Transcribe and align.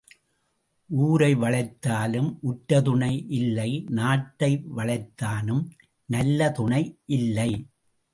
ஊரை 0.89 1.35
வளைத்தாலும் 1.35 2.37
உற்ற 2.41 2.79
துணை 2.81 3.25
இல்லை 3.29 3.85
நாட்டை 3.89 4.49
வளைத்தானும் 4.77 5.61
நல்ல 6.05 6.49
துணை 6.51 6.81
இல்லை. 7.05 7.67